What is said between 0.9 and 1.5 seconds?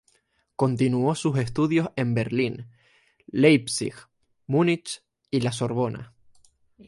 sus